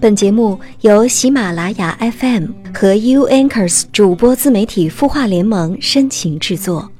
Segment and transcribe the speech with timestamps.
[0.00, 6.90] 本节目由喜马拉雅 FM 和 U Anchors 主播自媒体孵化联盟深情制作。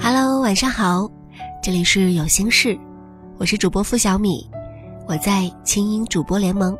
[0.00, 1.08] Hello，晚上好，
[1.62, 2.76] 这里是有心事，
[3.38, 4.44] 我是主播付小米，
[5.06, 6.76] 我在清音主播联盟，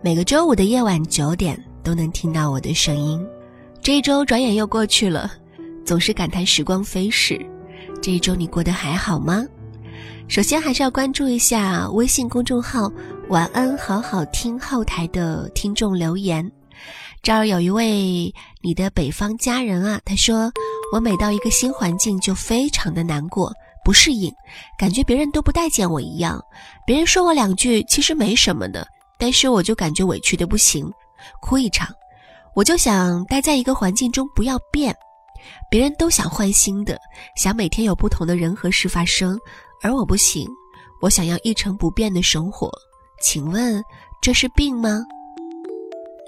[0.00, 3.22] 每个周五的夜晚九点都能听到我的声音。
[3.82, 5.30] 这一周转眼又过去了。
[5.84, 7.38] 总是感叹时光飞逝，
[8.00, 9.44] 这一周你过得还好吗？
[10.28, 12.90] 首先还是要关注一下微信公众号
[13.28, 16.50] “晚安好好听”后台的听众留言。
[17.22, 18.32] 这儿有一位
[18.62, 20.50] 你的北方家人啊，他说
[20.94, 23.52] ：“我每到一个新环境就非常的难过，
[23.84, 24.32] 不适应，
[24.78, 26.40] 感觉别人都不待见我一样。
[26.86, 28.86] 别人说我两句其实没什么的，
[29.18, 30.90] 但是我就感觉委屈的不行，
[31.42, 31.88] 哭一场。
[32.54, 34.94] 我就想待在一个环境中不要变。”
[35.70, 36.98] 别人都想换新的，
[37.36, 39.38] 想每天有不同的人和事发生，
[39.80, 40.48] 而我不行，
[41.00, 42.70] 我想要一成不变的生活。
[43.20, 43.82] 请问
[44.20, 45.04] 这是病吗？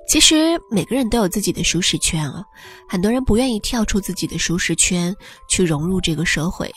[0.07, 2.45] 其实每个人都有自己的舒适圈啊，
[2.89, 5.15] 很多人不愿意跳出自己的舒适圈
[5.49, 6.71] 去融入这个社会，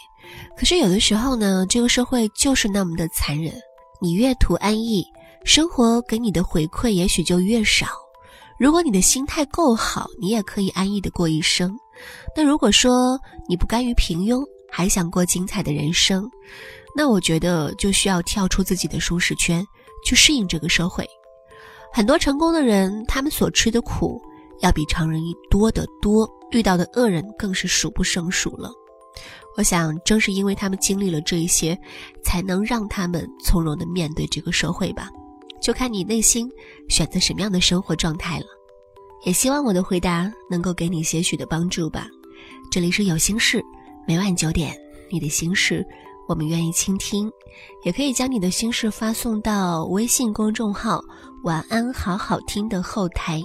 [0.57, 3.53] 可是有的时候呢，这个社会就是那么的残忍。
[3.99, 5.05] 你越图安逸，
[5.43, 7.87] 生活给你的回馈也许就越少。
[8.57, 11.77] 如果你的心态够好，你也可以安逸的过一生。
[12.35, 16.29] 那如果说你不甘于平庸，还想过精彩的人生，
[16.95, 19.65] 那我觉得就需要跳出自己的舒适圈，
[20.05, 21.07] 去适应这个社会。
[21.93, 24.21] 很多成功的人，他们所吃的苦
[24.59, 28.69] 要比常人多得多，遇到的恶人更是数不胜数了。
[29.55, 31.75] 我想，正是因为他们经历了这一些，
[32.23, 35.09] 才能让他们从容的面对这个社会吧。
[35.59, 36.47] 就看你内心
[36.87, 38.45] 选择什么样的生活状态了。
[39.23, 42.07] 也希望我的回答能够给你些许的帮助吧。
[42.71, 43.63] 这里是有心事，
[44.07, 44.77] 每晚九点，
[45.11, 45.85] 你的心事
[46.27, 47.31] 我们愿意倾听。
[47.83, 51.01] 也可以将你的心事发送到微信公众号
[51.43, 53.41] “晚安好好听”的后台，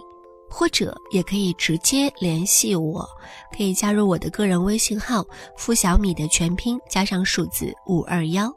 [0.51, 3.09] 或者也可以直接联系我，
[3.57, 5.25] 可以加入我的个人微信号
[5.57, 8.53] “付小米”的全拼加上数字五二幺。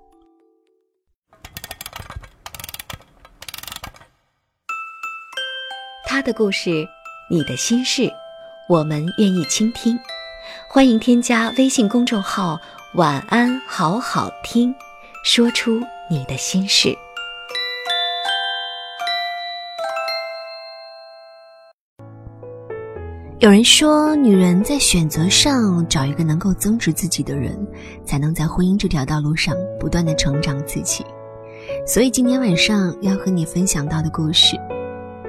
[6.06, 6.86] 他的故事。
[7.28, 8.08] 你的心事，
[8.70, 9.98] 我们愿意倾听。
[10.70, 12.60] 欢迎添加微信公众号
[12.94, 14.72] “晚安好好听”，
[15.26, 16.96] 说出你的心事。
[23.40, 27.58] 有人说，女人在选择上找一个能够增值自己的人，
[28.06, 31.04] 才能在婚姻这条道路上不断的成长自己。
[31.88, 34.56] 所以今天晚上要和你分享到的故事，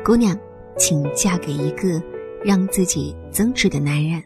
[0.05, 0.39] 姑娘。
[0.79, 2.03] 请嫁给一个
[2.45, 4.23] 让自己增值的男人。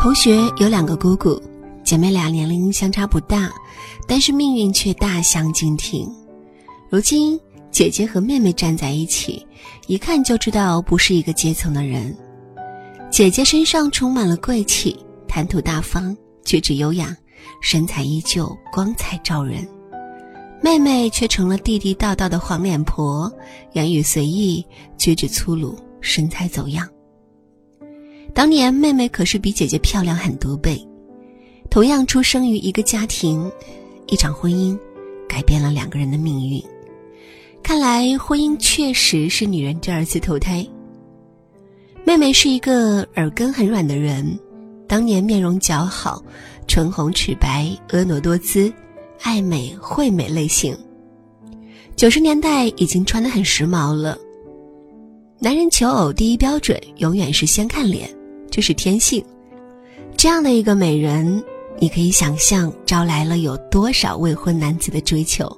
[0.00, 1.40] 同学有两个姑姑，
[1.82, 3.50] 姐妹俩年龄相差不大，
[4.06, 6.08] 但是命运却大相径庭。
[6.88, 7.38] 如今
[7.70, 9.46] 姐姐和妹妹站在一起，
[9.86, 12.16] 一看就知道不是一个阶层的人。
[13.10, 17.14] 姐姐身上充满了贵气，谈吐大方，举止优雅，
[17.60, 19.66] 身材依旧光彩照人。
[20.68, 23.32] 妹妹却成了地地道道的黄脸婆，
[23.72, 24.62] 言语随意，
[24.98, 26.86] 举止粗鲁，身材走样。
[28.34, 30.86] 当年妹妹可是比姐姐漂亮很多倍，
[31.70, 33.50] 同样出生于一个家庭，
[34.08, 34.78] 一场婚姻
[35.26, 36.62] 改变了两个人的命运。
[37.62, 40.68] 看来婚姻确实是女人第二次投胎。
[42.04, 44.38] 妹妹是一个耳根很软的人，
[44.86, 46.22] 当年面容姣好，
[46.66, 48.70] 唇红齿白，婀娜多姿。
[49.22, 50.76] 爱美惠美类型，
[51.96, 54.16] 九十年代已经穿得很时髦了。
[55.38, 58.08] 男人求偶第一标准永远是先看脸，
[58.50, 59.24] 这是天性。
[60.16, 61.42] 这样的一个美人，
[61.78, 65.48] 你可以想象招来了有多少未婚男子的追求。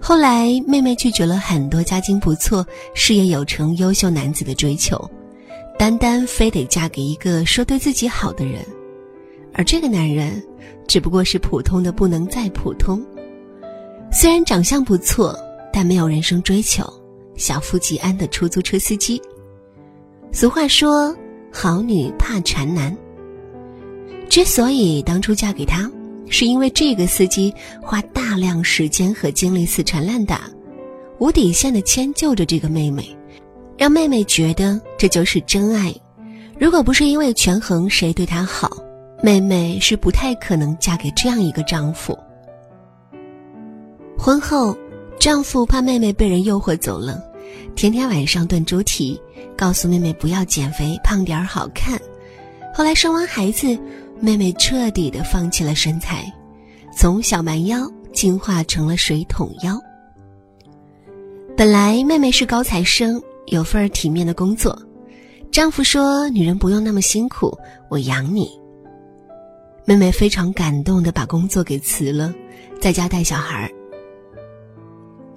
[0.00, 4.98] 后来，妹妹拒绝了很多家境不错、事业有成、优秀男子的追求，
[5.78, 8.64] 单单非得嫁给一个说对自己好的人，
[9.54, 10.42] 而这个男人。
[10.86, 13.00] 只不过是普通的不能再普通，
[14.10, 15.38] 虽然长相不错，
[15.72, 16.84] 但没有人生追求，
[17.36, 19.22] 小富即安的出租车司机。
[20.32, 21.16] 俗话说，
[21.52, 22.96] 好女怕缠男。
[24.28, 25.88] 之所以当初嫁给他，
[26.28, 30.50] 是因为这个司机花大量时间和精力死缠烂打，
[31.20, 33.16] 无底线的迁就着这个妹妹，
[33.78, 35.94] 让妹妹觉得这就是真爱。
[36.58, 38.76] 如果不是因为权衡谁对她好。
[39.22, 42.18] 妹妹是不太可能嫁给这样一个丈夫。
[44.16, 44.76] 婚后，
[45.18, 47.22] 丈夫怕妹妹被人诱惑走了，
[47.74, 49.20] 天天晚上炖猪蹄，
[49.56, 52.00] 告诉妹妹不要减肥，胖点儿好看。
[52.74, 53.78] 后来生完孩子，
[54.20, 56.24] 妹妹彻底的放弃了身材，
[56.96, 59.78] 从小蛮腰进化成了水桶腰。
[61.56, 64.78] 本来妹妹是高材生，有份体面的工作，
[65.50, 67.56] 丈夫说女人不用那么辛苦，
[67.88, 68.59] 我养你。
[69.90, 72.32] 妹妹非常感动的把工作给辞了，
[72.80, 73.68] 在家带小孩。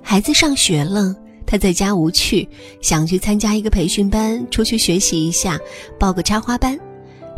[0.04, 2.48] 孩子上学了，她在家无趣，
[2.80, 5.60] 想去参加一个培训班，出去学习一下，
[6.00, 6.80] 报个插花班。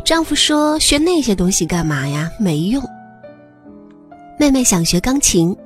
[0.04, 2.30] 丈夫说：“学那些东西干嘛呀？
[2.38, 2.84] 没用。”
[4.38, 5.56] 妹妹想学钢琴，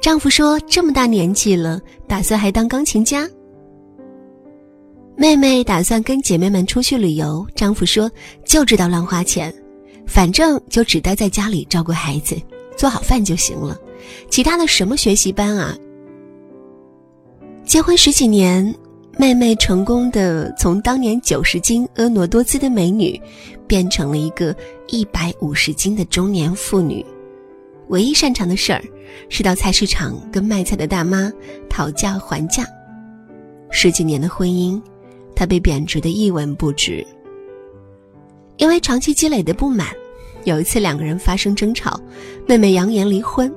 [0.00, 3.28] 丈夫说：“这么大年纪了，打算还当钢琴家？”
[5.18, 8.08] 妹妹打算跟姐妹们出去旅游，丈夫说
[8.46, 9.52] ：“就知道乱花钱，
[10.10, 12.36] 反正就只待在家里照顾孩子，
[12.76, 13.78] 做好饭就行了，
[14.28, 15.78] 其他的什么学习班啊？”
[17.64, 18.74] 结婚十几年。
[19.18, 23.20] 妹妹成功的从当年九十斤婀娜多姿的美女，
[23.66, 24.56] 变成了一个
[24.88, 27.04] 一百五十斤的中年妇女。
[27.88, 28.82] 唯一擅长的事儿，
[29.28, 31.30] 是到菜市场跟卖菜的大妈
[31.68, 32.64] 讨价还价。
[33.70, 34.80] 十几年的婚姻，
[35.36, 37.06] 她被贬值的一文不值。
[38.60, 39.88] 因为长期积累的不满，
[40.44, 41.98] 有一次两个人发生争吵，
[42.46, 43.50] 妹妹扬言离婚。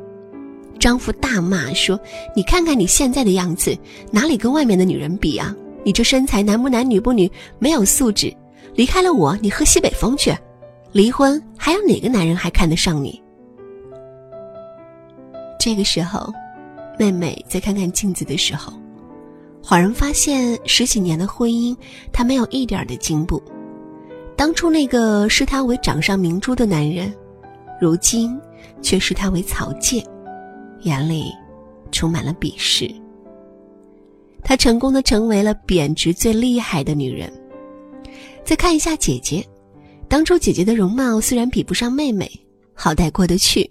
[0.79, 2.00] 丈夫大骂说
[2.33, 3.77] ：“你看看你现在的样子，
[4.11, 5.53] 哪里跟外面的女人比啊？
[5.83, 7.29] 你这身材男不男女不女，
[7.59, 8.33] 没有素质。
[8.75, 10.33] 离开了我，你喝西北风去。
[10.94, 13.21] 离婚还有哪个男人还看得上你？”
[15.59, 16.31] 这个时候，
[16.97, 18.71] 妹妹在看看镜子的时候，
[19.61, 21.75] 恍然发现十几年的婚姻，
[22.13, 23.44] 她没有一点的进步。
[24.35, 27.13] 当初那个视她为掌上明珠的男人，
[27.80, 28.39] 如今
[28.81, 30.03] 却视她为草芥。
[30.81, 31.31] 眼里
[31.91, 32.94] 充满了鄙视。
[34.44, 37.31] 她成功的成为了贬值最厉害的女人。
[38.44, 39.45] 再看一下姐姐，
[40.09, 42.29] 当初姐姐的容貌虽然比不上妹妹，
[42.74, 43.69] 好歹过得去。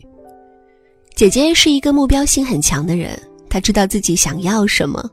[1.14, 3.20] 姐姐是一个目标性很强的人，
[3.50, 5.06] 她知道自己想要什么。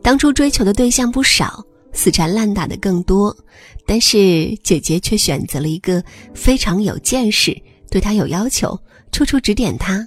[0.00, 1.60] 当初追求的对象不少，
[1.96, 3.36] 死缠烂打的更多，
[3.84, 6.00] 但是姐姐却选择了一个
[6.32, 7.60] 非常有见识、
[7.90, 8.78] 对她有要求、
[9.10, 10.06] 处处指点她。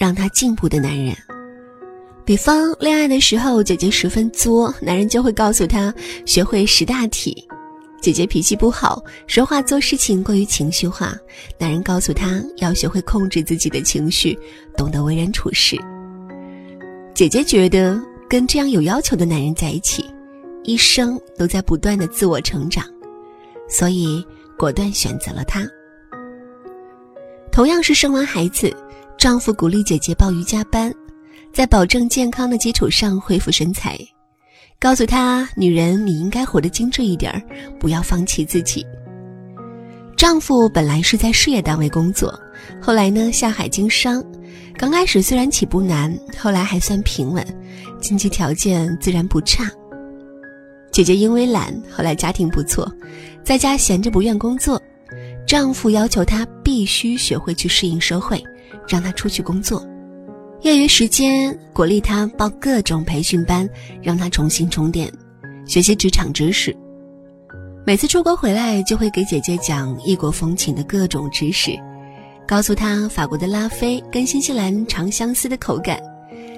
[0.00, 1.12] 让他进步的男人，
[2.24, 5.92] 比方恋爱的时候，姐姐十分作，男人就会告诉她
[6.24, 7.34] 学会识大体；
[8.00, 11.16] 姐姐脾气不好，说话做事情过于情绪化，
[11.58, 14.38] 男人告诉她要学会控制自己的情绪，
[14.76, 15.76] 懂得为人处事。
[17.12, 20.04] 姐姐觉得跟这样有要求的男人在一起，
[20.68, 22.84] 一生都在不断的自我成长，
[23.66, 24.22] 所以
[24.58, 25.66] 果断选择了他。
[27.50, 28.70] 同样是生完孩子。
[29.16, 30.92] 丈夫鼓励姐姐报瑜伽班，
[31.54, 33.98] 在保证健康的基础上恢复身材，
[34.78, 37.42] 告诉她：“女人，你应该活得精致一点，
[37.80, 38.86] 不要放弃自己。”
[40.16, 42.38] 丈夫本来是在事业单位工作，
[42.78, 44.22] 后来呢下海经商，
[44.76, 47.42] 刚开始虽然起步难，后来还算平稳，
[48.00, 49.64] 经济条件自然不差。
[50.98, 52.92] 姐姐因为懒，后来家庭不错，
[53.44, 54.82] 在家闲着不愿工作，
[55.46, 58.42] 丈夫要求她必须学会去适应社会。
[58.88, 59.86] 让她出去工作，
[60.62, 63.70] 业余时间鼓励她报各种培训班，
[64.02, 65.08] 让她重新充电，
[65.64, 66.76] 学习职场知识。
[67.86, 71.78] 每次出国回来，就会给姐姐讲异国风情的各种知识，
[72.44, 76.00] 告诉她法国的拉菲跟新西兰长相思的口感，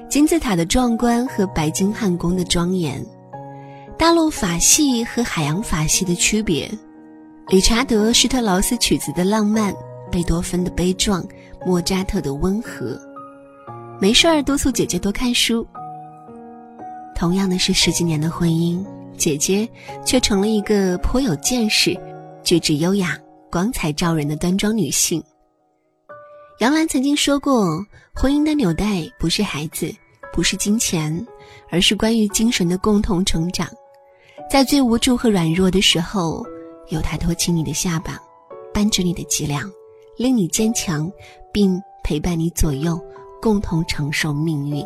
[0.08, 3.04] 金字塔的壮观和白金汉宫的庄严，
[4.00, 6.66] 大陆法系和海洋法系的区别，
[7.48, 9.74] 理查德施特劳斯曲子的浪漫，
[10.10, 11.22] 贝多芬的悲壮。
[11.66, 12.98] 莫扎特的温和，
[14.00, 15.66] 没事儿督促姐姐多看书。
[17.14, 18.82] 同样的是十几年的婚姻，
[19.18, 19.68] 姐姐
[20.02, 21.94] 却成了一个颇有见识、
[22.42, 23.18] 举止优雅、
[23.52, 25.22] 光彩照人的端庄女性。
[26.60, 27.84] 杨澜曾经说过
[28.16, 29.94] ：“婚姻的纽带不是孩子，
[30.32, 31.14] 不是金钱，
[31.70, 33.68] 而是关于精神的共同成长。
[34.50, 36.44] 在最无助和软弱的时候，
[36.88, 38.20] 有他托起你的下巴，
[38.74, 39.70] 扳直你的脊梁。”
[40.18, 41.10] 令你坚强，
[41.50, 43.00] 并陪伴你左右，
[43.40, 44.84] 共同承受命运。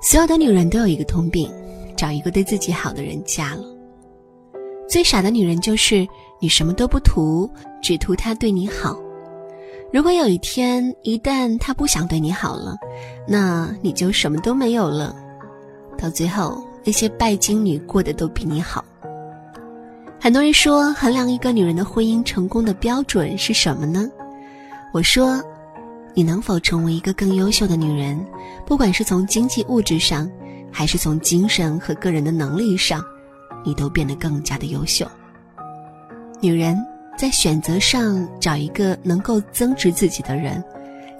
[0.00, 1.50] 所有的女人都有一个通病，
[1.96, 3.64] 找一个对自己好的人嫁了。
[4.88, 6.06] 最傻的女人就是
[6.38, 7.50] 你什么都不图，
[7.82, 8.96] 只图他对你好。
[9.92, 12.76] 如果有一天一旦他不想对你好了，
[13.26, 15.16] 那你就什么都没有了。
[15.98, 18.84] 到最后，那些拜金女过得都比你好。
[20.20, 24.08] 很多人说，衡量一个女人的婚姻成功的标准是什么呢？
[24.92, 25.42] 我说，
[26.14, 28.24] 你能否成为一个更优秀的女人，
[28.66, 30.30] 不管是从经济物质上，
[30.70, 33.04] 还是从精神和个人的能力上，
[33.64, 35.06] 你都变得更加的优秀。
[36.40, 36.76] 女人
[37.16, 40.62] 在选择上找一个能够增值自己的人，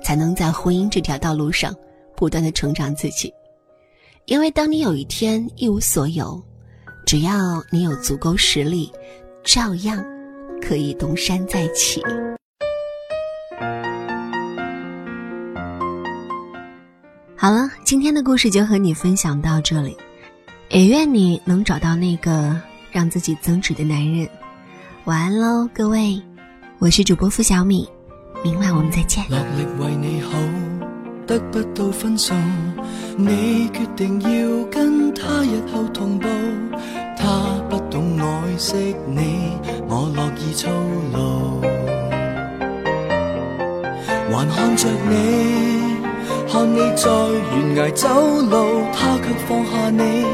[0.03, 1.75] 才能在婚姻这条道路上
[2.15, 3.33] 不断的成长自己。
[4.27, 6.41] 因为当你有一天一无所有，
[7.05, 8.91] 只要你有足够实力，
[9.43, 10.03] 照样
[10.61, 12.01] 可以东山再起。
[17.37, 19.97] 好了，今天的故事就和你分享到这里，
[20.71, 22.57] 也愿你能找到那个
[22.93, 24.29] 让自己增值的男人。
[25.05, 26.23] 晚安喽，各位，
[26.79, 27.89] 我是主播付小米，
[28.45, 29.25] 明晚我们再见。
[31.27, 32.35] 得不到分数，
[33.17, 36.29] 你决定要跟他日后同步。
[37.17, 39.57] 他不懂爱惜你，
[39.89, 40.69] 我乐意操
[41.13, 41.61] 劳，
[44.31, 45.13] 还看着你。
[46.51, 47.07] 看你在
[47.51, 48.09] 悬崖走
[48.51, 50.25] 路，他却放下你，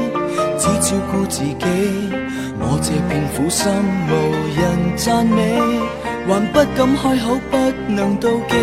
[0.57, 1.65] 只照顾自己。
[2.61, 3.71] 我这片苦心
[4.09, 4.11] 无
[4.57, 4.59] 人
[4.97, 5.39] 赞美，
[6.29, 7.57] 还不敢开口，不
[7.91, 8.53] 能妒忌。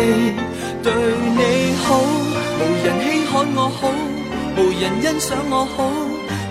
[0.81, 0.93] 对
[1.35, 1.99] 你好，
[2.59, 3.91] 无人稀罕我好，
[4.55, 5.91] 无人欣赏我好。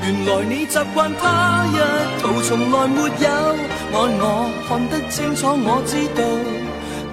[0.03, 1.79] 原来你习惯他一
[2.21, 3.33] 套，从来没有
[3.95, 6.23] 爱我，看得清楚，我知道。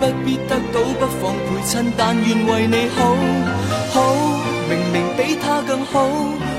[0.02, 3.16] 不必得到，不妨陪衬，但愿为你好。
[3.94, 4.14] 好，
[4.68, 6.10] 明明比他更好，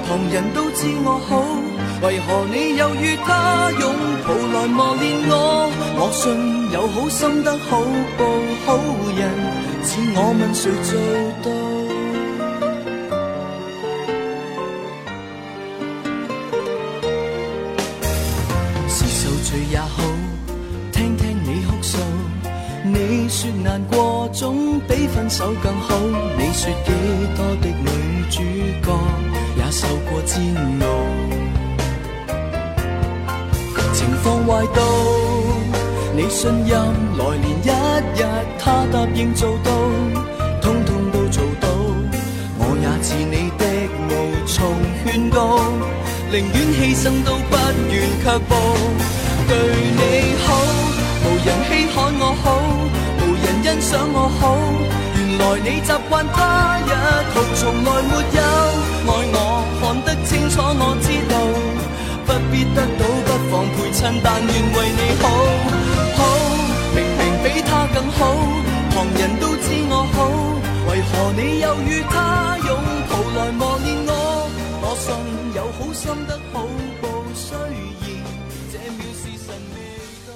[0.09, 1.45] 旁人都知我好，
[2.05, 3.95] 为何你又与他拥
[4.27, 5.71] 抱来磨练我？
[5.97, 7.81] 我信有好心得好
[8.19, 8.25] 报，
[8.67, 8.77] 好
[9.17, 9.21] 人，
[9.83, 10.93] 似我问谁做
[11.43, 11.47] 到？
[18.87, 20.03] 是受罪也好
[20.93, 21.25] 听听。
[22.87, 25.97] 你说难过总比分手更好，
[26.37, 26.93] 你说几
[27.35, 27.89] 多的女
[28.29, 28.43] 主
[28.85, 28.87] 角
[29.57, 30.85] 也受过煎熬，
[34.25, 34.81] 放坏到
[36.17, 36.81] 你信任
[37.19, 37.69] 来年一
[38.19, 38.25] 日
[38.59, 39.71] 他答应做到，
[40.63, 41.69] 通通都做到，
[42.57, 43.63] 我也似你的
[44.09, 44.11] 无
[44.47, 44.57] 从
[45.05, 45.61] 劝告，
[46.33, 47.53] 宁愿牺牲都不
[47.93, 48.51] 愿却步，
[49.47, 49.53] 对
[49.99, 50.01] 你
[50.47, 50.49] 好，
[51.25, 52.47] 无人稀罕我好。
[53.21, 54.43] 无人欣赏我好，
[55.19, 56.91] 原来你习惯他一
[57.35, 59.37] 套，从来没有爱我，
[59.83, 61.34] 看得清楚我知道，
[62.27, 65.25] 不必得到，不妨陪衬，但愿为你好。
[66.17, 66.21] 好，
[66.95, 68.21] 明明比他更好，
[68.91, 70.17] 旁人都知我好，
[70.91, 72.69] 为何你又与他拥
[73.09, 74.11] 抱来磨练我？
[74.83, 75.07] 我信
[75.55, 76.55] 有好心得好
[77.01, 77.05] 报，
[77.35, 77.65] 虽然
[78.73, 79.77] 这秒是神未
[80.27, 80.29] 到。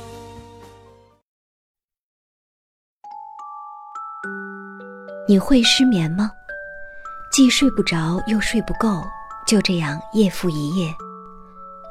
[5.29, 6.31] 你会失眠吗？
[7.31, 9.05] 既睡不着又睡不够，
[9.47, 10.93] 就这样夜复一夜。